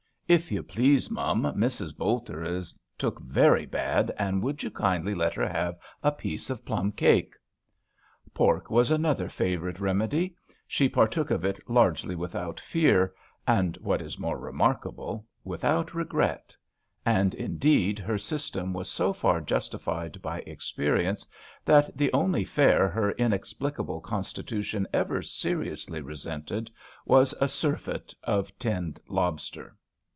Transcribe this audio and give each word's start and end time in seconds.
"If 0.31 0.49
you 0.49 0.63
please, 0.63 1.11
mum, 1.11 1.41
Mrs. 1.57 1.93
Bolter 1.97 2.41
is 2.41 2.79
took 2.97 3.19
very 3.19 3.65
bad, 3.65 4.13
and 4.17 4.41
would 4.41 4.63
you 4.63 4.71
kindly 4.71 5.13
let 5.13 5.33
her 5.33 5.45
have 5.45 5.77
a 6.01 6.13
piece 6.13 6.49
of 6.49 6.63
plum 6.63 6.93
cake.?" 6.93 7.33
Pork 8.33 8.69
was 8.69 8.89
another 8.91 9.27
favourite 9.27 9.81
remedy; 9.81 10.37
she 10.69 10.87
partook 10.87 11.31
of 11.31 11.43
it 11.43 11.59
largely 11.69 12.15
without 12.15 12.61
fear, 12.61 13.13
and, 13.45 13.75
what 13.81 14.01
is 14.01 14.17
more 14.17 14.39
remarkable, 14.39 15.27
without 15.43 15.93
regret; 15.93 16.55
and, 17.05 17.35
indeed, 17.35 17.99
her 17.99 18.17
system 18.17 18.71
was 18.71 18.89
so 18.89 19.11
far 19.11 19.41
justified 19.41 20.21
by 20.21 20.39
experience 20.47 21.27
that 21.65 21.97
the 21.97 22.09
only 22.13 22.45
fare 22.45 22.87
her 22.87 23.11
inexpli 23.19 23.75
cable 23.75 23.99
constitution 23.99 24.87
ever 24.93 25.21
seriously 25.21 25.99
resented 25.99 26.71
was 27.05 27.35
a 27.41 27.49
surfeit 27.49 28.15
of 28.23 28.57
tinned 28.59 28.97
lobster. 29.09 29.75